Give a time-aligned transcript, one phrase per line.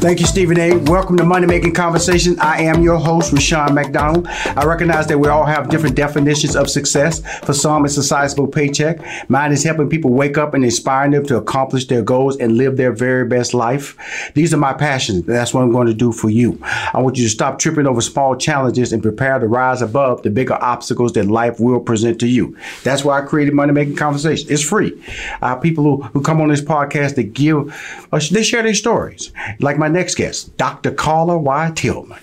[0.00, 0.78] Thank you, Stephen A.
[0.78, 2.40] Welcome to Money Making Conversation.
[2.40, 4.26] I am your host, Rushion McDonald.
[4.28, 7.20] I recognize that we all have different definitions of success.
[7.44, 8.98] For some, it's a sizable paycheck.
[9.28, 12.78] Mine is helping people wake up and inspiring them to accomplish their goals and live
[12.78, 14.30] their very best life.
[14.32, 15.26] These are my passions.
[15.26, 16.58] That's what I'm going to do for you.
[16.62, 20.30] I want you to stop tripping over small challenges and prepare to rise above the
[20.30, 22.56] bigger obstacles that life will present to you.
[22.84, 24.48] That's why I created Money Making Conversation.
[24.50, 24.98] It's free.
[25.42, 27.70] Have people who, who come on this podcast that give,
[28.12, 29.30] uh, they share their stories.
[29.58, 30.92] Like my next guest, Dr.
[30.92, 31.72] Carla Y.
[31.74, 32.20] Tillman.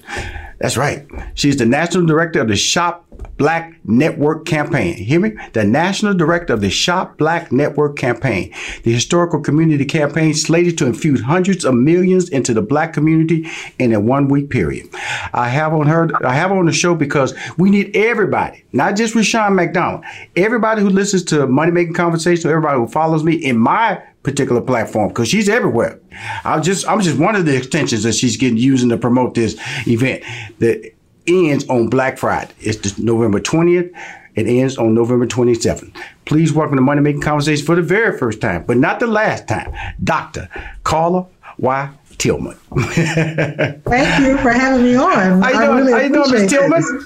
[0.60, 1.06] That's right.
[1.36, 3.07] She's the national director of the Shop
[3.38, 4.96] Black Network Campaign.
[4.96, 5.34] Hear me?
[5.54, 10.86] The national director of the Shop Black Network Campaign, the historical community campaign slated to
[10.86, 13.48] infuse hundreds of millions into the black community
[13.80, 14.88] in a one week period.
[15.34, 19.16] I have on her, I have on the show because we need everybody, not just
[19.16, 20.04] Rushion McDonald,
[20.36, 25.08] everybody who listens to Money Making Conversation, everybody who follows me in my particular platform
[25.08, 25.98] because she's everywhere.
[26.44, 29.56] I'm just I'm just one of the extensions that she's getting using to promote this
[29.88, 30.24] event
[30.60, 30.92] that
[31.28, 32.54] ends on Black Friday.
[32.60, 33.94] It's November 20th.
[34.36, 35.96] It ends on November 27th.
[36.26, 39.48] Please welcome to Money Making Conversation for the very first time, but not the last
[39.48, 39.74] time,
[40.04, 40.50] Dr.
[40.84, 41.26] Carla
[41.58, 41.90] Y.
[42.18, 42.56] Tillman.
[42.76, 45.42] Thank you for having me on.
[45.42, 46.52] How you doing, really how you doing Ms.
[46.52, 47.06] Tillman?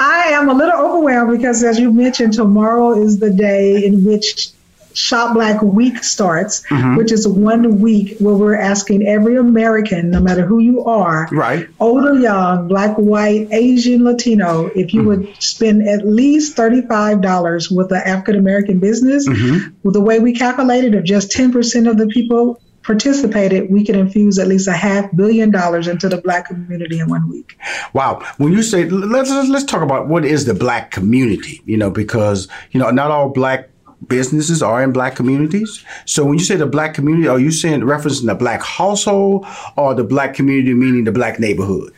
[0.00, 4.50] I am a little overwhelmed because, as you mentioned, tomorrow is the day in which
[4.94, 6.96] Shop Black Week starts, mm-hmm.
[6.96, 11.68] which is one week where we're asking every American, no matter who you are, right,
[11.80, 15.22] old or young, black, white, Asian, Latino, if you mm-hmm.
[15.24, 19.74] would spend at least $35 with an African American business, mm-hmm.
[19.82, 24.38] with the way we calculated, if just 10% of the people participated, we could infuse
[24.38, 27.56] at least a half billion dollars into the black community in one week.
[27.92, 28.22] Wow.
[28.38, 32.48] When you say let's let's talk about what is the black community, you know, because
[32.72, 33.68] you know not all black
[34.08, 35.84] businesses are in black communities.
[36.06, 39.46] So when you say the black community, are you saying referencing the black household
[39.76, 41.92] or the black community meaning the black neighborhood?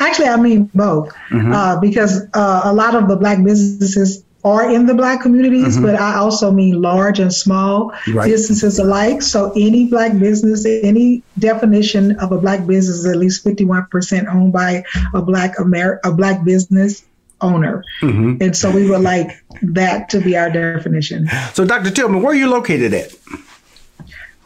[0.00, 1.52] Actually, I mean both, mm-hmm.
[1.52, 5.86] uh, because uh, a lot of the black businesses are in the black communities, mm-hmm.
[5.86, 8.30] but I also mean large and small right.
[8.30, 9.22] businesses alike.
[9.22, 14.52] So any black business, any definition of a black business is at least 51% owned
[14.52, 17.02] by a black Amer- a black business
[17.40, 17.84] owner.
[18.02, 18.42] Mm-hmm.
[18.42, 21.28] And so we would like that to be our definition.
[21.52, 21.90] So, Dr.
[21.90, 23.14] Tillman, where are you located at?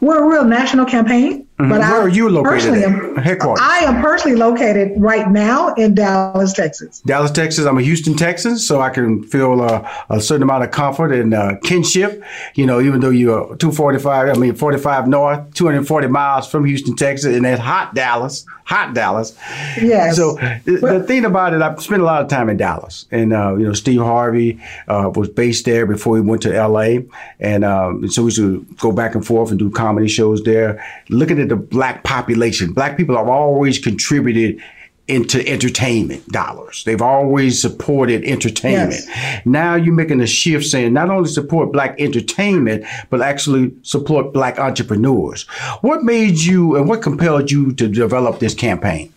[0.00, 1.46] We're a real national campaign.
[1.58, 1.70] Mm-hmm.
[1.70, 2.82] But Where I are you located?
[2.82, 3.60] Am, headquarters.
[3.62, 7.00] I am personally located right now in Dallas, Texas.
[7.00, 7.66] Dallas, Texas.
[7.66, 11.34] I'm a Houston Texan, so I can feel uh, a certain amount of comfort and
[11.34, 12.24] uh, kinship.
[12.54, 17.36] You know, even though you're 245, I mean 45 north, 240 miles from Houston, Texas,
[17.36, 19.36] and that's hot Dallas, hot Dallas.
[19.80, 20.16] Yes.
[20.16, 23.32] So the, the thing about it, I've spent a lot of time in Dallas, and
[23.32, 27.04] uh, you know, Steve Harvey uh, was based there before he went to L.A.,
[27.38, 30.84] and um, so we used to go back and forth and do comedy shows there.
[31.08, 32.72] Looking at the black population.
[32.72, 34.58] Black people have always contributed
[35.06, 36.82] into entertainment dollars.
[36.84, 39.02] They've always supported entertainment.
[39.06, 39.42] Yes.
[39.44, 44.58] Now you're making a shift saying not only support black entertainment, but actually support black
[44.58, 45.42] entrepreneurs.
[45.82, 49.12] What made you and what compelled you to develop this campaign?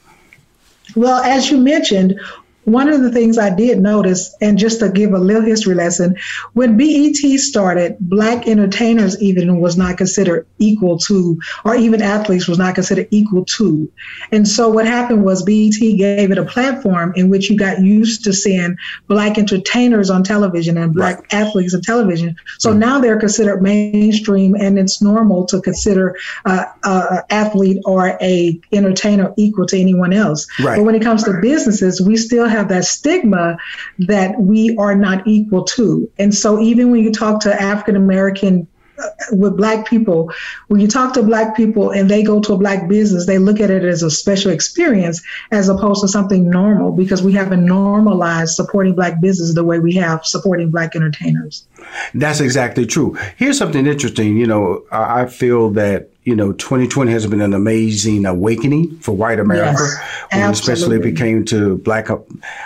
[0.93, 2.19] Well, as you mentioned,
[2.65, 6.15] one of the things I did notice, and just to give a little history lesson,
[6.53, 12.57] when BET started, black entertainers even was not considered equal to, or even athletes was
[12.57, 13.91] not considered equal to.
[14.31, 18.23] And so what happened was BET gave it a platform in which you got used
[18.23, 18.75] to seeing
[19.07, 21.33] black entertainers on television and black right.
[21.33, 22.35] athletes on television.
[22.57, 22.79] So mm-hmm.
[22.79, 29.33] now they're considered mainstream, and it's normal to consider uh, a athlete or a entertainer
[29.37, 30.47] equal to anyone else.
[30.59, 30.77] Right.
[30.77, 33.57] But when it comes to businesses, we still have that stigma
[33.99, 36.09] that we are not equal to.
[36.17, 38.67] And so even when you talk to African American
[38.97, 40.31] uh, with black people,
[40.67, 43.59] when you talk to black people and they go to a black business, they look
[43.59, 45.21] at it as a special experience
[45.51, 49.93] as opposed to something normal because we haven't normalized supporting black business the way we
[49.93, 51.67] have supporting black entertainers.
[52.13, 53.17] That's exactly true.
[53.35, 54.37] Here's something interesting.
[54.37, 59.39] You know, I feel that you know, 2020 has been an amazing awakening for white
[59.39, 59.83] America,
[60.31, 62.09] yes, especially if it came to black.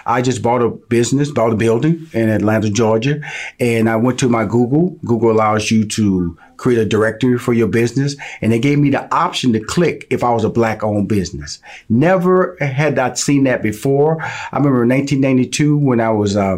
[0.06, 3.22] I just bought a business, bought a building in Atlanta, Georgia,
[3.60, 4.92] and I went to my Google.
[5.04, 8.16] Google allows you to create a directory for your business.
[8.42, 11.60] And they gave me the option to click if I was a black owned business.
[11.88, 14.22] Never had I seen that before.
[14.22, 16.58] I remember in 1992 when I was, uh,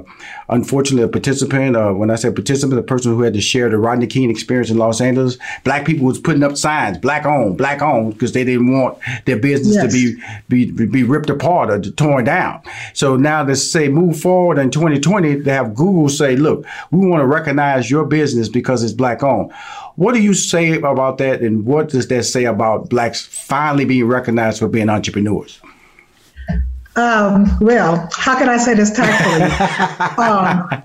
[0.50, 3.78] unfortunately a participant, uh, when I said participant, the person who had to share the
[3.78, 7.82] Rodney King experience in Los Angeles, black people was putting up signs, black owned, black
[7.82, 9.86] owned, because they didn't want their business yes.
[9.86, 10.16] to
[10.50, 12.62] be, be, be ripped apart or torn down.
[12.94, 17.22] So now they say move forward in 2020, they have Google say, look, we want
[17.22, 19.52] to recognize your business because it's black owned.
[19.96, 24.08] What do you say about that, and what does that say about blacks finally being
[24.08, 25.62] recognized for being entrepreneurs?
[26.96, 29.44] Um, well, how can I say this tactfully?
[30.26, 30.84] um,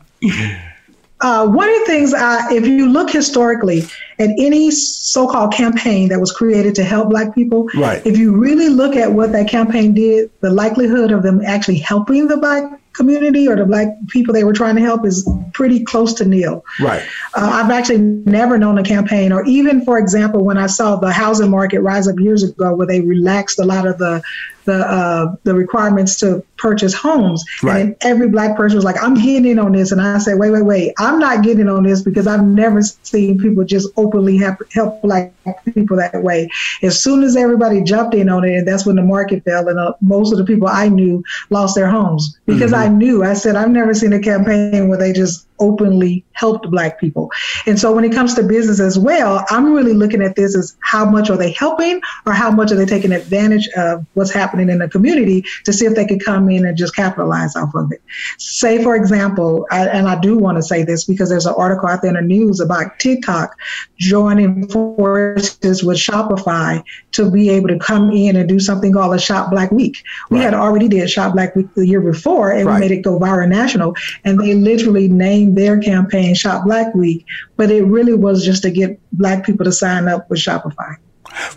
[1.21, 3.83] uh, one of the things, I, if you look historically
[4.19, 8.05] at any so-called campaign that was created to help Black people, right.
[8.07, 12.29] if you really look at what that campaign did, the likelihood of them actually helping
[12.29, 16.15] the Black community or the black people they were trying to help is pretty close
[16.15, 16.65] to nil.
[16.81, 17.03] Right.
[17.35, 21.13] Uh, I've actually never known a campaign, or even, for example, when I saw the
[21.13, 24.23] housing market rise up years ago, where they relaxed a lot of the
[24.67, 27.45] the uh, the requirements to purchase homes.
[27.63, 27.81] Right.
[27.81, 29.93] And every black person was like, I'm getting in on this.
[29.93, 30.93] And I said, wait, wait, wait.
[30.99, 35.33] I'm not getting on this because I've never seen people just openly help, help black
[35.75, 36.49] people that way.
[36.83, 39.79] As soon as everybody jumped in on it, and that's when the market fell, and
[39.79, 42.83] uh, most of the people I knew lost their homes because mm-hmm.
[42.83, 43.25] I knew.
[43.25, 47.31] I said, I've never seen a campaign where they just openly helped black people.
[47.67, 50.77] And so when it comes to business as well, I'm really looking at this as
[50.81, 54.69] how much are they helping or how much are they taking advantage of what's happening
[54.69, 57.91] in the community to see if they could come in and just capitalize off of
[57.93, 58.03] it.
[58.39, 61.89] Say, for example, I, and I do want to say this because there's an article
[61.89, 63.57] out there in the news about TikTok
[63.99, 69.19] joining forces with Shopify to be able to come in and do something called a
[69.19, 70.03] Shop Black Week.
[70.31, 70.45] We right.
[70.45, 72.75] had already did Shop Black Week the year before and right.
[72.75, 77.25] we made it go viral national and they literally named their campaign Shop Black Week,
[77.57, 80.97] but it really was just to get black people to sign up with Shopify.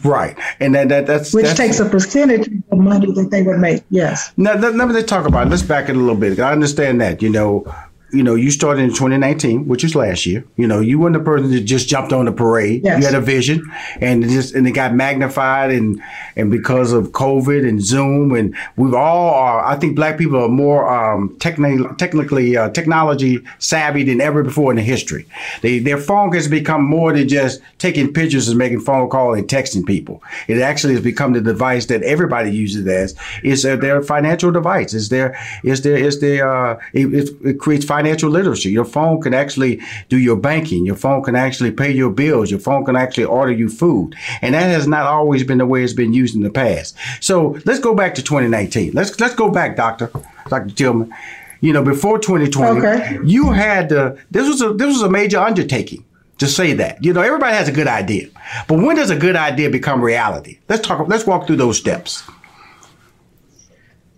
[0.03, 3.43] Right, and that, that that's which that's, takes a percentage of the money that they
[3.43, 3.84] would make.
[3.89, 4.34] Yes.
[4.36, 5.48] Now, let, let me talk about.
[5.48, 5.50] It.
[5.51, 6.39] Let's back it a little bit.
[6.39, 7.65] I understand that you know
[8.11, 10.43] you know, you started in 2019, which is last year.
[10.55, 12.83] You know, you weren't the person that just jumped on the parade.
[12.83, 12.99] Yes.
[12.99, 13.63] You had a vision,
[14.01, 16.01] and it just and it got magnified, and
[16.35, 19.63] and because of COVID and Zoom, and we've all are.
[19.63, 24.71] I think Black people are more um, technically technically uh, technology savvy than ever before
[24.71, 25.25] in the history.
[25.61, 29.47] They, their phone has become more than just taking pictures and making phone calls and
[29.47, 30.23] texting people.
[30.47, 33.15] It actually has become the device that everybody uses as.
[33.43, 34.93] It's uh, their financial device.
[34.93, 38.72] It's their it's their it's their uh, it, it creates financial financial literacy.
[38.72, 40.86] Your phone can actually do your banking.
[40.86, 42.50] Your phone can actually pay your bills.
[42.50, 44.15] Your phone can actually order you food.
[44.41, 46.96] And that has not always been the way it's been used in the past.
[47.20, 48.94] So let's go back to 2019.
[48.94, 50.10] Let's let's go back, Doctor,
[50.48, 50.74] Dr.
[50.74, 51.13] Tillman.
[51.62, 53.20] You know, before 2020, okay.
[53.25, 56.06] you had uh, this was a this was a major undertaking
[56.38, 57.03] To say that.
[57.03, 58.27] You know, everybody has a good idea.
[58.70, 60.60] But when does a good idea become reality?
[60.70, 62.24] Let's talk, let's walk through those steps.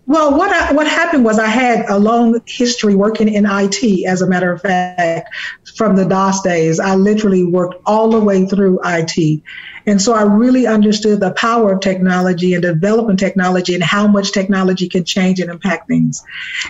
[0.06, 4.06] Well, what I, what happened was I had a long history working in IT.
[4.06, 5.28] As a matter of fact,
[5.76, 9.42] from the DOS days, I literally worked all the way through IT,
[9.86, 14.32] and so I really understood the power of technology and developing technology and how much
[14.32, 16.22] technology can change and impact things.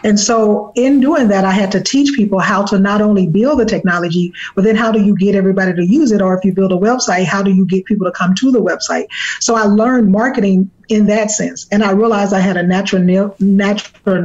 [0.04, 3.60] And so in doing that, I had to teach people how to not only build
[3.60, 6.22] the technology, but then how do you get everybody to use it?
[6.22, 8.62] Or if you build a website, how do you get people to come to the
[8.62, 9.06] website?
[9.40, 11.66] So I learned marketing in that sense.
[11.72, 14.16] And I realized I had a natural, natural,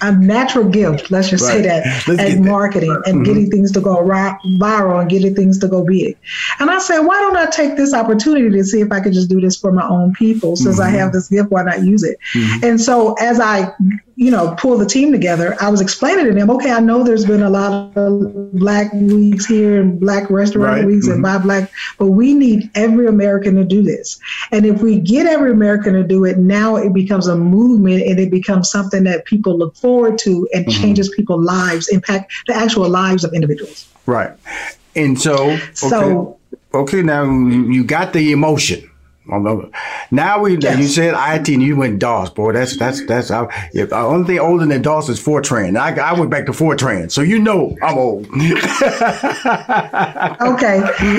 [0.00, 1.10] a natural gift.
[1.10, 1.52] Let's just right.
[1.52, 3.02] say that let's at marketing that.
[3.06, 3.22] and mm-hmm.
[3.24, 6.16] getting things to go viral and getting things to go big.
[6.58, 9.28] And I said, why don't I take this opportunity to see if I could just
[9.28, 10.56] do this for my own people?
[10.56, 10.94] Since mm-hmm.
[10.94, 12.18] I have this gift, why not use it?
[12.34, 12.64] Mm-hmm.
[12.64, 13.72] And so as I
[14.20, 17.24] you know, pull the team together, I was explaining to them, okay, I know there's
[17.24, 20.86] been a lot of black weeks here and black restaurant right.
[20.86, 21.14] weeks mm-hmm.
[21.14, 24.20] and buy black, but we need every American to do this.
[24.52, 28.20] And if we get every American to do it, now it becomes a movement and
[28.20, 30.82] it becomes something that people look forward to and mm-hmm.
[30.82, 33.88] changes people's lives, impact the actual lives of individuals.
[34.04, 34.32] Right.
[34.94, 36.38] And so, okay, so,
[36.74, 38.89] okay now you got the emotion
[40.10, 40.78] now we yes.
[40.78, 42.52] you said IT and you went DOS, boy.
[42.52, 45.78] That's that's that's uh, the only thing older than DOS is Fortran.
[45.78, 48.26] I, I went back to Fortran, so you know I'm old.
[48.26, 48.40] okay,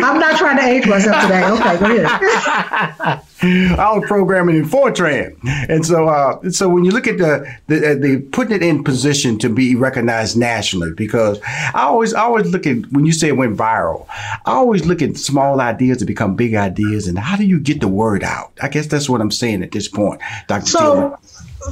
[0.03, 1.45] I'm not trying to age myself today.
[1.49, 3.21] Okay, go ahead.
[3.43, 5.35] I was programming in Fortran,
[5.67, 8.83] and so uh, so when you look at the, the uh, the putting it in
[8.83, 13.29] position to be recognized nationally, because I always I always look at when you say
[13.29, 17.35] it went viral, I always look at small ideas to become big ideas, and how
[17.35, 18.51] do you get the word out?
[18.61, 20.67] I guess that's what I'm saying at this point, Dr.
[20.67, 21.17] So,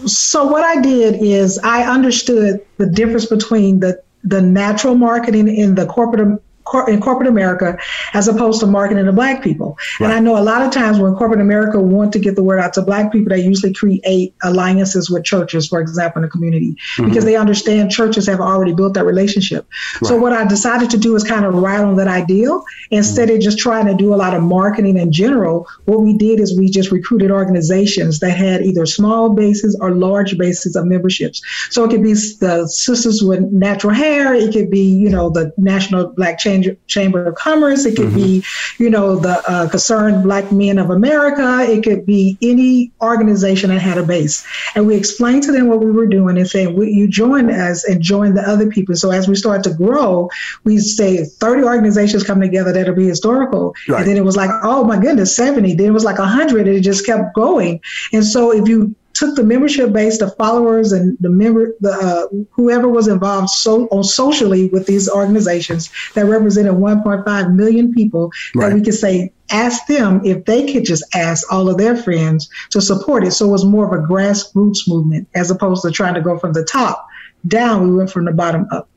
[0.07, 5.75] so what I did is I understood the difference between the the natural marketing in
[5.75, 6.41] the corporate
[6.87, 7.77] in corporate America
[8.13, 9.77] as opposed to marketing to black people.
[9.99, 10.07] Right.
[10.07, 12.59] And I know a lot of times when corporate America want to get the word
[12.59, 16.75] out to black people, they usually create alliances with churches, for example, in the community,
[16.97, 17.09] mm-hmm.
[17.09, 19.67] because they understand churches have already built that relationship.
[20.01, 20.09] Right.
[20.09, 23.37] So what I decided to do is kind of ride on that ideal instead mm-hmm.
[23.37, 25.67] of just trying to do a lot of marketing in general.
[25.85, 30.37] What we did is we just recruited organizations that had either small bases or large
[30.37, 31.41] bases of memberships.
[31.69, 35.53] So it could be the Sisters with Natural Hair, it could be, you know, the
[35.57, 37.85] National Black Change Chamber of Commerce.
[37.85, 38.15] It could mm-hmm.
[38.15, 38.43] be,
[38.77, 41.59] you know, the uh, Concerned Black Men of America.
[41.61, 44.45] It could be any organization that had a base.
[44.75, 48.01] And we explained to them what we were doing and saying, you join us and
[48.01, 48.95] join the other people.
[48.95, 50.29] So as we start to grow,
[50.63, 53.73] we say 30 organizations come together that'll be historical.
[53.87, 54.01] Right.
[54.01, 55.75] And then it was like, oh my goodness, 70.
[55.75, 57.81] Then it was like 100 and it just kept going.
[58.13, 62.27] And so if you took the membership base, the followers, and the member, the uh,
[62.51, 68.69] whoever was involved so on socially with these organizations that represented 1.5 million people, right.
[68.69, 72.49] that we could say ask them if they could just ask all of their friends
[72.69, 73.31] to support it.
[73.31, 76.53] So it was more of a grassroots movement as opposed to trying to go from
[76.53, 77.05] the top
[77.45, 77.89] down.
[77.91, 78.87] We went from the bottom up.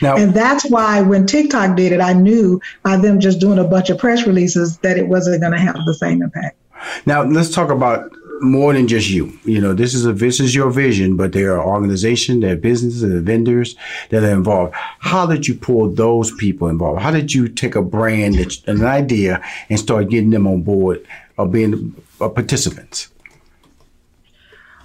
[0.00, 3.64] Now, and that's why when TikTok did it, I knew by them just doing a
[3.64, 6.56] bunch of press releases that it wasn't going to have the same impact.
[7.06, 8.12] Now let's talk about
[8.42, 9.38] more than just you.
[9.44, 12.56] You know, this is a this is your vision, but there are organizations, there are
[12.56, 13.76] businesses, there are vendors
[14.10, 14.74] that are involved.
[14.74, 17.00] How did you pull those people involved?
[17.00, 21.06] How did you take a brand, an idea, and start getting them on board
[21.36, 23.08] or being participants?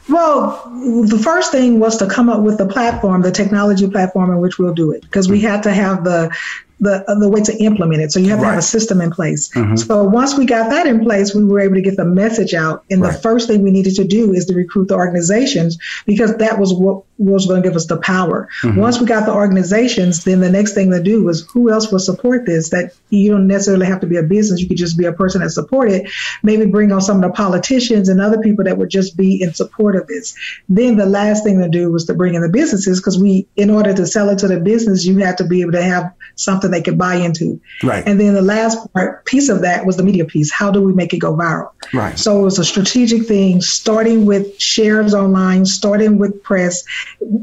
[0.09, 0.63] Well,
[1.05, 4.57] the first thing was to come up with the platform, the technology platform in which
[4.57, 6.33] we'll do it, because we had to have the
[6.79, 8.11] the the way to implement it.
[8.11, 9.49] So you have to have a system in place.
[9.49, 9.75] Mm-hmm.
[9.77, 12.85] So once we got that in place, we were able to get the message out.
[12.91, 13.13] And right.
[13.13, 16.73] the first thing we needed to do is to recruit the organizations because that was
[16.73, 18.47] what was going to give us the power.
[18.61, 18.79] Mm-hmm.
[18.79, 21.99] Once we got the organizations, then the next thing to do was who else will
[21.99, 22.69] support this?
[22.69, 24.61] That you don't necessarily have to be a business.
[24.61, 26.09] You could just be a person that support it.
[26.43, 29.53] Maybe bring on some of the politicians and other people that would just be in
[29.53, 30.35] support of this.
[30.69, 33.69] Then the last thing to do was to bring in the businesses because we, in
[33.69, 36.69] order to sell it to the business, you had to be able to have something
[36.69, 37.59] they could buy into.
[37.83, 38.03] Right.
[38.05, 40.51] And then the last part piece of that was the media piece.
[40.51, 41.71] How do we make it go viral?
[41.93, 42.17] Right.
[42.17, 46.83] So it was a strategic thing, starting with shares online, starting with press,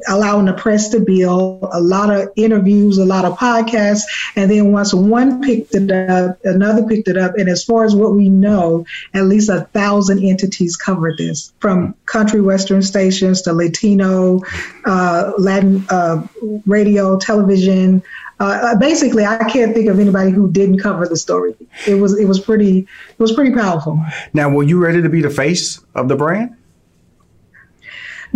[0.09, 4.03] allowing the press to build, a lot of interviews, a lot of podcasts,
[4.37, 7.37] and then once one picked it up, another picked it up.
[7.37, 11.95] And as far as what we know, at least a thousand entities covered this, from
[12.07, 14.41] country western stations to Latino,
[14.85, 16.27] uh, Latin uh,
[16.67, 18.03] radio, television.
[18.41, 21.55] Uh, uh, basically, I can't think of anybody who didn't cover the story.
[21.87, 24.03] It was it was pretty it was pretty powerful.
[24.33, 26.57] Now, were you ready to be the face of the brand?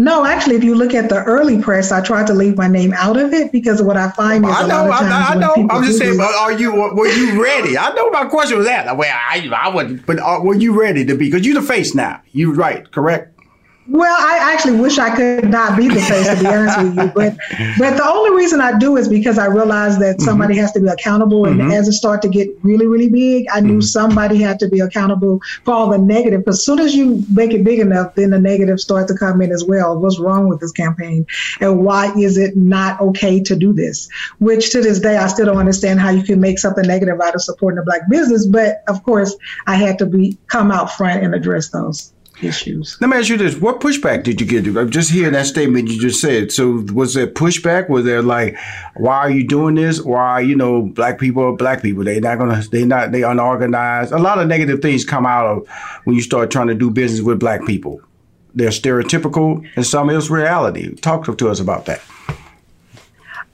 [0.01, 2.95] No, actually, if you look at the early press, I tried to leave my name
[2.95, 5.67] out of it because what I find is I know, I, I know.
[5.69, 7.77] I'm just saying, but are you were you ready?
[7.77, 8.97] I know my question was that.
[8.97, 11.29] Well, I I would, but uh, were you ready to be?
[11.29, 12.23] Because you're the face now.
[12.31, 13.38] You're right, correct?
[13.91, 17.13] Well, I actually wish I could not be the face, to be honest with you.
[17.15, 17.37] But
[17.79, 20.25] but the only reason I do is because I realized that mm-hmm.
[20.25, 20.61] somebody mm-hmm.
[20.61, 21.47] has to be accountable.
[21.47, 21.71] And mm-hmm.
[21.71, 23.81] as it started to get really, really big, I knew mm-hmm.
[23.81, 26.43] somebody had to be accountable for all the negative.
[26.47, 29.53] As soon as you make it big enough, then the negative start to come in
[29.53, 29.99] as well.
[29.99, 31.27] What's wrong with this campaign?
[31.61, 34.07] And why is it not okay to do this?
[34.39, 37.35] Which to this day, I still don't understand how you can make something negative out
[37.35, 38.47] of supporting a black business.
[38.47, 39.35] But of course,
[39.67, 42.97] I had to be come out front and address those issues.
[43.01, 44.67] Let me ask you this: What pushback did you get?
[44.77, 46.53] I'm just hearing that statement you just said.
[46.53, 47.89] So, was there pushback?
[47.89, 48.57] Was there like,
[48.97, 50.01] why are you doing this?
[50.03, 52.05] Why, you know, black people are black people.
[52.05, 52.63] They're not gonna.
[52.71, 53.13] They're not.
[53.13, 54.13] They unorganized.
[54.13, 55.69] A lot of negative things come out of
[56.05, 58.01] when you start trying to do business with black people.
[58.55, 60.95] They're stereotypical, and some is reality.
[60.97, 62.01] Talk to us about that.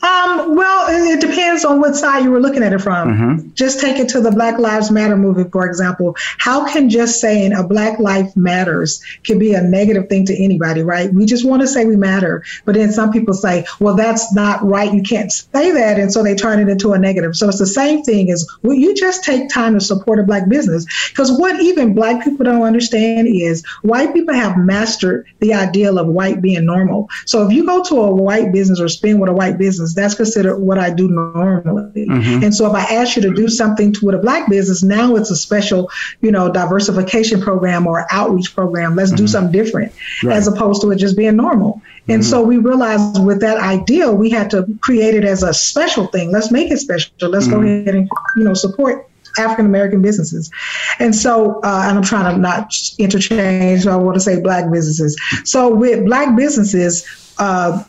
[0.05, 3.09] Um, well, it depends on what side you were looking at it from.
[3.09, 3.55] Mm-hmm.
[3.55, 6.15] Just take it to the Black Lives Matter movement, for example.
[6.19, 10.83] How can just saying a Black Life Matters can be a negative thing to anybody,
[10.83, 11.13] right?
[11.13, 14.63] We just want to say we matter, but then some people say, well, that's not
[14.63, 14.93] right.
[14.93, 15.99] You can't say that.
[15.99, 17.35] And so they turn it into a negative.
[17.35, 20.51] So it's the same thing as will you just take time to support a Black
[20.51, 20.85] business?
[21.09, 26.09] Because what even Black people don't understand is white people have mastered the ideal of
[26.09, 27.09] white being normal.
[27.25, 30.15] So if you go to a white business or spend with a white business, that's
[30.15, 32.07] considered what I do normally.
[32.07, 32.45] Mm-hmm.
[32.45, 35.17] And so if I ask you to do something to, with a black business, now
[35.17, 38.97] it's a special, you know, diversification program or outreach program.
[38.97, 39.19] Let's mm-hmm.
[39.19, 40.37] do something different right.
[40.37, 41.81] as opposed to it just being normal.
[42.09, 42.31] And mm-hmm.
[42.31, 46.31] so we realized with that ideal, we had to create it as a special thing.
[46.31, 47.13] Let's make it special.
[47.23, 47.89] Let's go mm-hmm.
[47.89, 49.09] ahead and, you know, support
[49.39, 50.51] African American businesses.
[50.99, 54.71] And so, uh, and I'm trying to not interchange, so I want to say black
[54.71, 55.21] businesses.
[55.45, 57.83] So with black businesses, uh,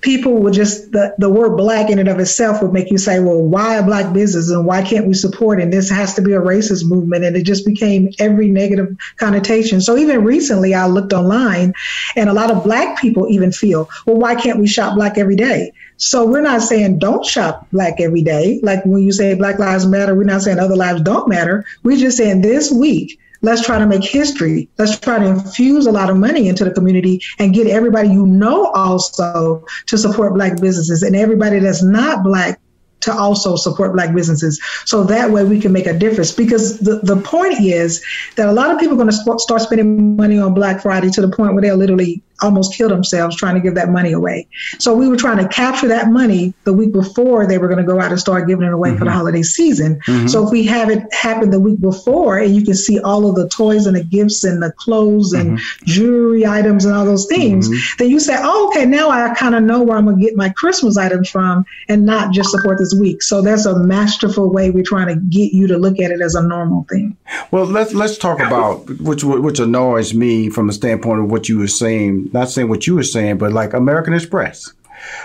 [0.00, 3.20] people would just the, the word black in and of itself would make you say
[3.20, 6.32] well why a black business and why can't we support and this has to be
[6.32, 7.24] a racist movement.
[7.24, 9.80] And it just became every negative connotation.
[9.80, 11.74] So even recently i looked online
[12.16, 15.36] and a lot of black people even feel well why can't we shop black every
[15.36, 15.72] day?
[15.96, 18.60] So we're not saying don't shop black every day.
[18.62, 21.64] Like when you say black lives matter we're not saying other lives don't matter.
[21.82, 24.68] We're just saying this week Let's try to make history.
[24.78, 28.26] Let's try to infuse a lot of money into the community and get everybody you
[28.26, 32.60] know also to support Black businesses and everybody that's not Black
[33.00, 37.00] to also support black businesses so that way we can make a difference because the,
[37.02, 38.04] the point is
[38.36, 41.10] that a lot of people are going to sp- start spending money on black friday
[41.10, 44.48] to the point where they'll literally almost kill themselves trying to give that money away.
[44.78, 47.90] So we were trying to capture that money the week before they were going to
[47.90, 48.98] go out and start giving it away mm-hmm.
[48.98, 49.18] for the mm-hmm.
[49.18, 50.00] holiday season.
[50.06, 50.26] Mm-hmm.
[50.28, 53.36] So if we have it happen the week before and you can see all of
[53.36, 55.84] the toys and the gifts and the clothes and mm-hmm.
[55.86, 57.96] jewelry items and all those things, mm-hmm.
[57.98, 60.36] then you say, oh, okay, now I kind of know where I'm going to get
[60.36, 63.22] my Christmas items from and not just support this week.
[63.22, 66.34] So that's a masterful way we're trying to get you to look at it as
[66.34, 67.16] a normal thing.
[67.50, 71.58] Well, let's let's talk about which which annoys me from the standpoint of what you
[71.58, 74.72] were saying not saying what you were saying, but like American Express.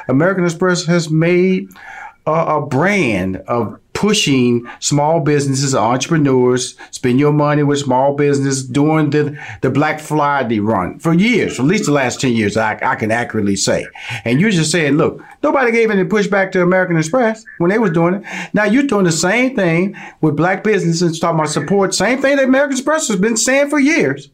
[0.08, 1.70] American Express has made
[2.26, 9.10] a, a brand of pushing small businesses, entrepreneurs, spend your money with small business during
[9.10, 12.78] the, the Black Friday run for years, for at least the last 10 years, I,
[12.84, 13.88] I can accurately say.
[14.26, 17.91] And you're just saying, look, nobody gave any pushback to American Express when they was
[17.91, 18.24] doing it.
[18.54, 22.46] Now you're doing the same thing with black businesses, talking about support, same thing that
[22.46, 24.30] American Express has been saying for years.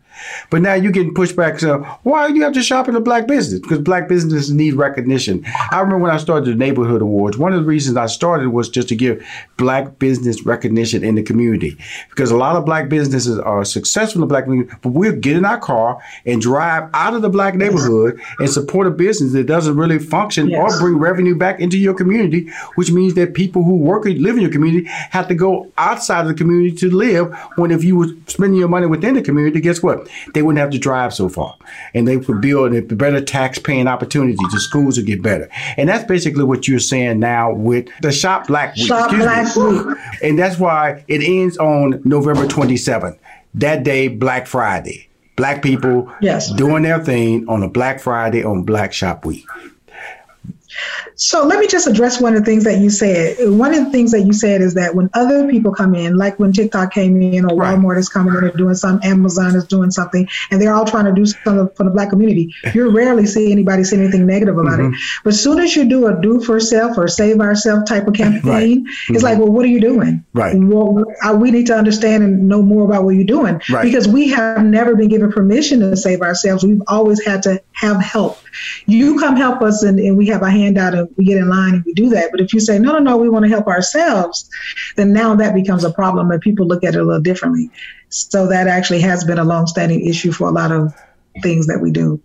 [0.49, 1.59] But now you're getting pushback.
[1.59, 3.59] So why do you have to shop in a black business?
[3.59, 5.43] Because black businesses need recognition.
[5.71, 7.37] I remember when I started the neighborhood awards.
[7.37, 9.25] One of the reasons I started was just to give
[9.57, 11.77] black business recognition in the community.
[12.09, 15.37] Because a lot of black businesses are successful in the black community, but we'll get
[15.37, 19.45] in our car and drive out of the black neighborhood and support a business that
[19.45, 20.59] doesn't really function yes.
[20.59, 24.35] or bring revenue back into your community, which means that people who work and live
[24.35, 27.33] in your community have to go outside of the community to live.
[27.55, 30.00] When if you were spending your money within the community, guess what?
[30.33, 31.55] They wouldn't have to drive so far.
[31.93, 34.39] And they could build a better tax paying opportunities.
[34.51, 35.49] The schools would get better.
[35.77, 38.87] And that's basically what you're saying now with the Shop Black Week.
[38.87, 39.97] Shop Black Week.
[40.21, 43.17] And that's why it ends on November 27th.
[43.55, 45.07] That day, Black Friday.
[45.35, 46.51] Black people yes.
[46.53, 49.45] doing their thing on a Black Friday on Black Shop Week.
[51.15, 53.37] So let me just address one of the things that you said.
[53.49, 56.39] One of the things that you said is that when other people come in, like
[56.39, 57.77] when TikTok came in or right.
[57.77, 61.05] Walmart is coming in and doing something, Amazon is doing something, and they're all trying
[61.05, 64.79] to do something for the black community, you rarely see anybody say anything negative about
[64.79, 64.93] mm-hmm.
[64.93, 64.99] it.
[65.23, 68.13] But as soon as you do a do for self or save ourselves type of
[68.13, 68.77] campaign, right.
[68.77, 69.15] mm-hmm.
[69.15, 70.23] it's like, well, what are you doing?
[70.33, 70.55] Right.
[70.57, 73.83] Well, we need to understand and know more about what you're doing right.
[73.83, 76.63] because we have never been given permission to save ourselves.
[76.63, 78.39] We've always had to have help.
[78.85, 81.75] You come help us, and, and we have a handout and we get in line
[81.75, 82.31] and we do that.
[82.31, 84.49] But if you say, no, no, no, we want to help ourselves,
[84.95, 87.69] then now that becomes a problem and people look at it a little differently.
[88.09, 90.93] So that actually has been a long-standing issue for a lot of
[91.41, 92.21] things that we do.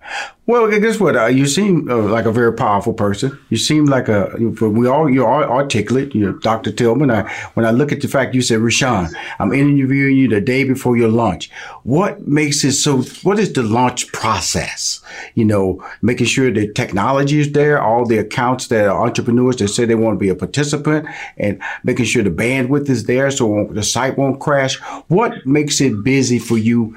[0.47, 1.17] Well, guess what?
[1.17, 3.37] Uh, you seem uh, like a very powerful person.
[3.51, 6.15] You seem like a we all you're articulate.
[6.15, 6.71] You're Dr.
[6.71, 7.11] Tillman.
[7.11, 9.09] I, when I look at the fact you said, Rushion,
[9.41, 11.51] I'm interviewing you the day before your launch.
[11.83, 13.03] What makes it so?
[13.25, 15.01] What is the launch process?
[15.35, 19.69] You know, making sure the technology is there, all the accounts that are entrepreneurs that
[19.69, 23.69] say they want to be a participant, and making sure the bandwidth is there so
[23.73, 24.77] the site won't crash.
[25.09, 26.97] What makes it busy for you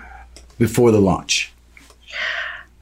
[0.59, 1.51] before the launch?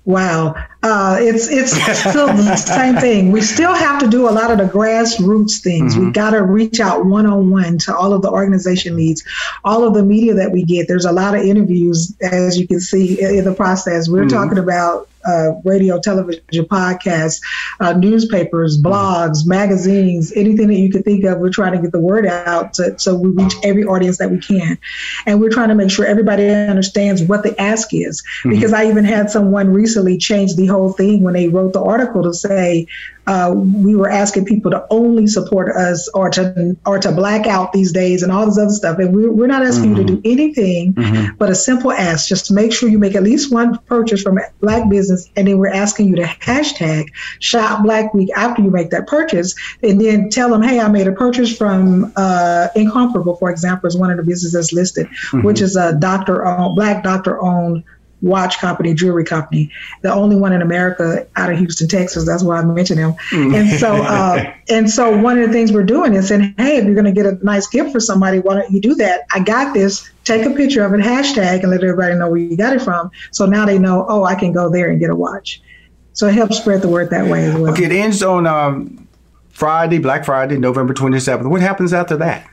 [0.05, 0.55] Wow,
[0.87, 3.31] uh, it's it's still the same thing.
[3.31, 5.93] We still have to do a lot of the grassroots things.
[5.93, 6.05] Mm-hmm.
[6.05, 9.23] We got to reach out one on one to all of the organization leads,
[9.65, 10.87] all of the media that we get.
[10.87, 14.07] There's a lot of interviews, as you can see in the process.
[14.07, 14.37] We're mm-hmm.
[14.37, 17.41] talking about uh, radio, television, podcasts,
[17.79, 18.87] uh, newspapers, mm-hmm.
[18.87, 21.39] blogs, magazines, anything that you can think of.
[21.39, 24.39] We're trying to get the word out to, so we reach every audience that we
[24.39, 24.77] can.
[25.25, 28.21] And we're trying to make sure everybody understands what the ask is.
[28.21, 28.51] Mm-hmm.
[28.51, 32.23] Because I even had someone recently change the whole thing when they wrote the article
[32.23, 32.87] to say,
[33.27, 37.73] uh, we were asking people to only support us or to or to black out
[37.73, 38.99] these days and all this other stuff.
[38.99, 40.01] And we, we're not asking mm-hmm.
[40.01, 40.31] you to do mm-hmm.
[40.31, 41.35] anything mm-hmm.
[41.37, 42.29] but a simple ask.
[42.29, 45.57] Just make sure you make at least one purchase from a black business, and then
[45.57, 47.07] we're asking you to hashtag
[47.39, 51.07] Shop Black Week after you make that purchase, and then tell them, hey, I made
[51.07, 55.41] a purchase from uh, Incomparable, for example, is one of the businesses that's listed, mm-hmm.
[55.41, 57.83] which is a doctor owned black doctor owned
[58.21, 62.25] watch company, jewelry company, the only one in America out of Houston, Texas.
[62.25, 63.13] That's why I mentioned him.
[63.31, 63.55] Mm.
[63.55, 66.85] And so, uh, and so one of the things we're doing is saying, hey, if
[66.85, 69.25] you're going to get a nice gift for somebody, why don't you do that?
[69.31, 70.09] I got this.
[70.23, 73.11] Take a picture of it, hashtag, and let everybody know where you got it from.
[73.31, 75.61] So now they know, oh, I can go there and get a watch.
[76.13, 77.71] So it helps spread the word that way as well.
[77.71, 79.07] Okay, it ends on um,
[79.49, 81.47] Friday, Black Friday, November 27th.
[81.47, 82.49] What happens after that?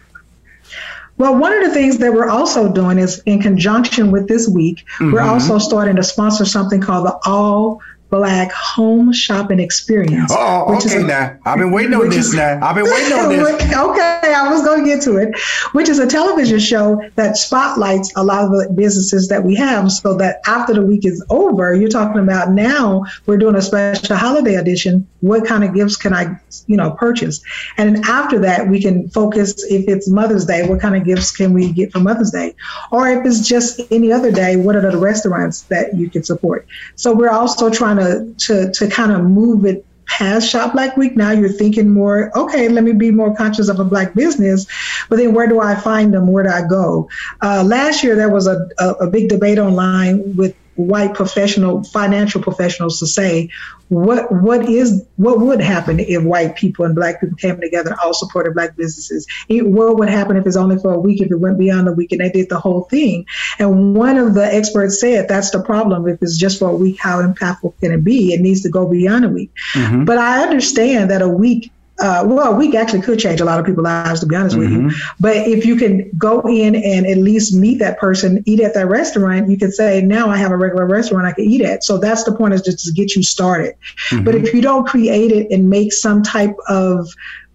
[1.17, 4.85] Well, one of the things that we're also doing is in conjunction with this week,
[4.99, 5.13] mm-hmm.
[5.13, 10.31] we're also starting to sponsor something called the All Black Home Shopping Experience.
[10.33, 11.03] Oh, okay.
[11.03, 12.29] A, now I've been waiting on this.
[12.29, 13.49] Is, now I've been waiting on this.
[13.77, 15.35] okay, I was going to get to it.
[15.73, 19.91] Which is a television show that spotlights a lot of the businesses that we have,
[19.91, 24.17] so that after the week is over, you're talking about now we're doing a special
[24.17, 25.09] holiday edition.
[25.25, 27.43] What kind of gifts can I, you know, purchase?
[27.79, 29.65] And then after that, we can focus.
[29.71, 32.55] If it's Mother's Day, what kind of gifts can we get for Mother's Day?
[32.93, 36.67] Or if it's just any other day, what are the restaurants that you can support?
[36.97, 41.17] So we're also trying to to to kind of move it past Shop Black Week.
[41.17, 44.67] Now you're thinking more, okay, let me be more conscious of a black business,
[45.09, 46.27] but then where do I find them?
[46.27, 47.09] Where do I go?
[47.41, 52.43] Uh, last year there was a, a, a big debate online with white professional financial
[52.43, 53.49] professionals to say
[53.89, 57.99] what what is what would happen if white people and black people came together and
[58.01, 59.27] all supported black businesses?
[59.49, 61.93] It, what would happen if it's only for a week if it went beyond the
[61.93, 63.27] week and they did the whole thing?
[63.59, 66.09] And one of the experts said that's the problem.
[66.09, 68.33] If it's just for a week how impactful can it be?
[68.33, 69.53] It needs to go beyond a week.
[69.75, 70.05] Mm-hmm.
[70.05, 71.71] but i understand that a week
[72.05, 74.85] uh, well, week actually could change a lot of people's lives, to be honest mm-hmm.
[74.85, 75.01] with you.
[75.21, 78.89] But if you can go in and at least meet that person, eat at that
[78.89, 81.83] restaurant, you can say, now I have a regular restaurant I can eat at.
[81.83, 83.75] So that's the point is just to get you started.
[84.11, 84.25] Mm-hmm.
[84.25, 87.09] But if you don't create it and make some type of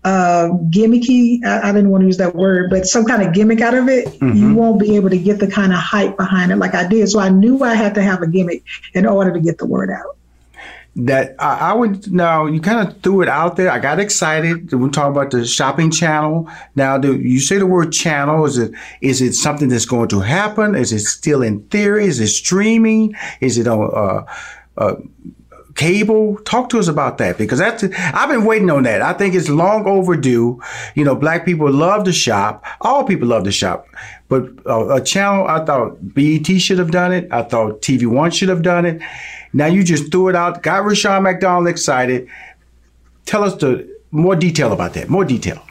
[0.04, 3.62] uh, gimmicky, I, I, didn't want to use that word, but some kind of gimmick
[3.62, 4.36] out of it, mm-hmm.
[4.36, 7.08] you won't be able to get the kind of hype behind it like I did.
[7.10, 8.64] So I knew I had to have a gimmick
[8.96, 10.18] in order to get the word out
[10.96, 13.72] that I, I, would now you kind of threw it out there.
[13.72, 14.74] I got excited.
[14.74, 16.50] We talk about the shopping channel.
[16.76, 18.46] Now, do you say the word channel?
[18.46, 18.72] Is it
[19.02, 20.76] is it something that's going to happen?
[20.76, 22.06] Is it still in theory?
[22.06, 23.16] Is it streaming?
[23.40, 24.26] Is it on uh,
[24.78, 24.96] uh,
[25.76, 26.38] cable?
[26.40, 29.02] Talk to us about that because that's I've been waiting on that.
[29.02, 30.62] I think it's long overdue.
[30.96, 32.66] You know, black people love to shop.
[32.82, 33.86] All people love to shop.
[34.28, 37.28] But uh, a channel, I thought BET should have done it.
[37.32, 39.02] I thought TV One should have done it.
[39.54, 42.28] Now you just threw it out, got Rushion McDonald excited.
[43.26, 45.10] Tell us the more detail about that.
[45.10, 45.64] More detail.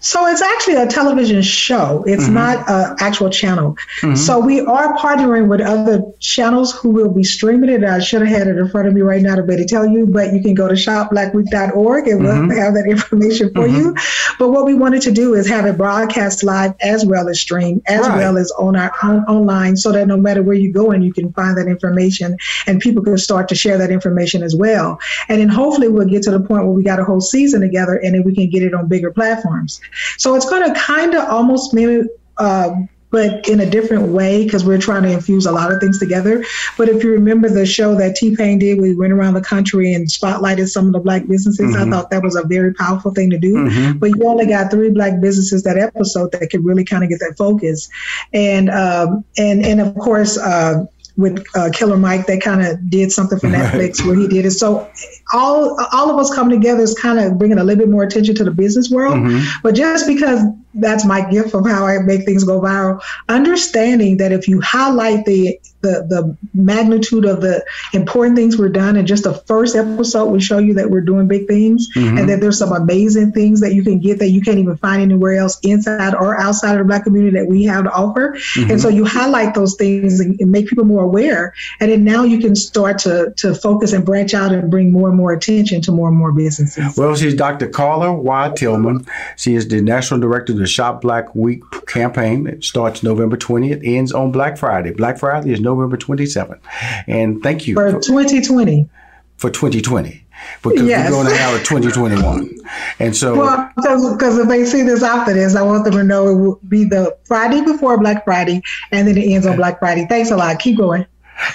[0.00, 2.02] So it's actually a television show.
[2.06, 2.34] It's mm-hmm.
[2.34, 3.76] not an actual channel.
[4.00, 4.14] Mm-hmm.
[4.14, 7.84] So we are partnering with other channels who will be streaming it.
[7.84, 10.06] I should have had it in front of me right now to better tell you,
[10.06, 12.48] but you can go to shopblackweek.org and mm-hmm.
[12.48, 13.92] we'll have that information for you.
[13.92, 14.34] Mm-hmm.
[14.38, 17.82] But what we wanted to do is have it broadcast live as well as stream,
[17.86, 18.16] as right.
[18.16, 21.12] well as on our on, online, so that no matter where you go and you
[21.12, 24.98] can find that information and people can start to share that information as well.
[25.28, 27.96] And then hopefully we'll get to the point where we got a whole season together
[27.96, 29.80] and then we can get it on bigger platforms.
[30.18, 32.08] So it's going to kind of almost mimic.
[32.36, 32.70] Uh,
[33.10, 36.44] but in a different way because we're trying to infuse a lot of things together.
[36.78, 39.92] But if you remember the show that T Pain did, we went around the country
[39.92, 41.74] and spotlighted some of the black businesses.
[41.74, 41.92] Mm-hmm.
[41.92, 43.54] I thought that was a very powerful thing to do.
[43.54, 43.98] Mm-hmm.
[43.98, 47.18] But you only got three black businesses that episode that could really kind of get
[47.20, 47.88] that focus,
[48.32, 50.38] and um, and and of course.
[50.38, 54.06] Uh, with uh, Killer Mike, they kind of did something for Netflix right.
[54.06, 54.52] where he did it.
[54.52, 54.90] So
[55.32, 58.34] all all of us coming together is kind of bringing a little bit more attention
[58.36, 59.16] to the business world.
[59.16, 59.60] Mm-hmm.
[59.62, 60.42] But just because
[60.74, 63.02] that's my gift of how I make things go viral.
[63.28, 68.96] Understanding that if you highlight the the the magnitude of the important things we're done
[68.96, 72.18] and just the first episode, will show you that we're doing big things mm-hmm.
[72.18, 75.02] and that there's some amazing things that you can get that you can't even find
[75.02, 78.34] anywhere else inside or outside of the black community that we have to offer.
[78.34, 78.70] Mm-hmm.
[78.72, 81.54] And so you highlight those things and, and, make people more aware.
[81.78, 85.08] And then now you can start to to focus and branch out and bring more
[85.08, 86.96] and more attention to more and more businesses.
[86.96, 87.68] Well, she's Dr.
[87.68, 88.52] Carla Y.
[88.56, 89.06] Tillman.
[89.36, 92.46] She is the national director the Shop Black Week campaign.
[92.46, 94.92] It starts November 20th, ends on Black Friday.
[94.92, 96.60] Black Friday is November 27th.
[97.06, 97.74] And thank you.
[97.74, 98.88] For, for 2020.
[99.36, 100.26] For 2020
[100.62, 101.10] because yes.
[101.10, 102.58] we're going to have a 2021.
[102.98, 106.28] And so, well, because if they see this after this, I want them to know
[106.28, 110.06] it will be the Friday before Black Friday, and then it ends on Black Friday.
[110.08, 110.58] Thanks a lot.
[110.58, 111.06] Keep going.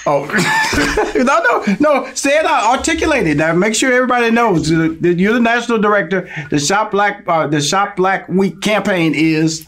[0.06, 0.24] Oh
[1.16, 2.14] no no no!
[2.14, 3.36] Say it out, articulate it.
[3.36, 6.28] Now make sure everybody knows that you're the national director.
[6.50, 9.66] The Shop Black uh, the Shop Black Week campaign is.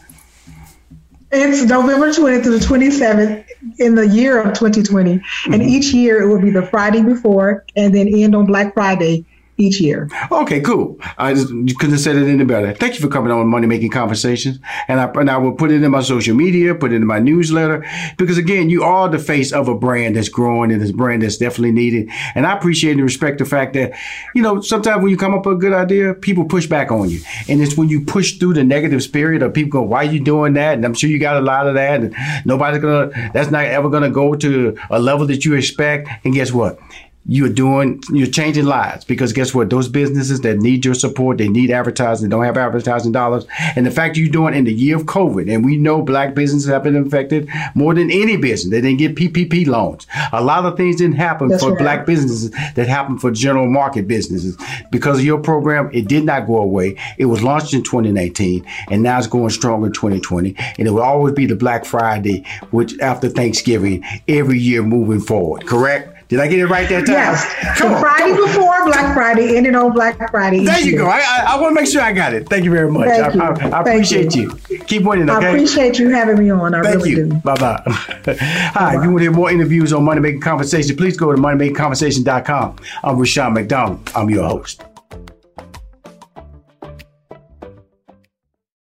[1.31, 3.45] It's November 20th to the 27th
[3.77, 5.53] in the year of 2020, mm-hmm.
[5.53, 9.25] and each year it will be the Friday before, and then end on Black Friday
[9.59, 10.09] each year.
[10.31, 10.97] Okay, cool.
[11.17, 12.73] I just, couldn't have said it any better.
[12.73, 14.57] Thank you for coming on Money Making Conversations.
[14.87, 17.19] And I, and I will put it in my social media, put it in my
[17.19, 17.85] newsletter,
[18.17, 21.37] because again, you are the face of a brand that's growing and this brand that's
[21.37, 22.09] definitely needed.
[22.35, 23.93] And I appreciate and respect the fact that,
[24.33, 27.09] you know, sometimes when you come up with a good idea, people push back on
[27.09, 27.19] you.
[27.49, 30.21] And it's when you push through the negative spirit of people go, why are you
[30.21, 30.75] doing that?
[30.75, 32.01] And I'm sure you got a lot of that.
[32.01, 35.55] And nobody's going to, that's not ever going to go to a level that you
[35.55, 36.07] expect.
[36.23, 36.79] And guess what?
[37.25, 39.69] You're doing you're changing lives because guess what?
[39.69, 43.45] Those businesses that need your support they need advertising they don't have advertising dollars.
[43.75, 46.69] And the fact you're doing in the year of covid and we know black businesses
[46.69, 48.71] have been affected more than any business.
[48.71, 50.07] They didn't get ppp loans.
[50.31, 51.79] A lot of things didn't happen That's for right.
[51.79, 54.57] black businesses that happened for general market businesses.
[54.89, 56.95] Because of your program it did not go away.
[57.17, 61.01] It was launched in 2019 and now it's going strong in 2020 and it will
[61.01, 65.67] always be the black friday which after thanksgiving every year moving forward.
[65.67, 67.15] Correct did I get it right that time?
[67.15, 67.77] Yes.
[67.79, 70.63] Come on, Friday before Black Friday, ending on Black Friday.
[70.63, 70.99] There you year.
[70.99, 71.07] go.
[71.07, 72.47] I, I, I want to make sure I got it.
[72.47, 73.07] Thank you very much.
[73.07, 73.71] Thank I, you.
[73.73, 74.55] I, appreciate you.
[74.69, 74.77] you.
[74.77, 75.47] Keep winning, okay?
[75.47, 76.75] I appreciate you having me on.
[76.75, 77.29] I Thank really you.
[77.29, 77.35] do.
[77.37, 77.81] Bye bye.
[77.87, 81.41] Hi, if you want to hear more interviews on Money Making Conversation, please go to
[81.41, 82.75] moneymakingconversation.com.
[83.03, 84.11] I'm Rushion McDonald.
[84.15, 84.83] I'm your host.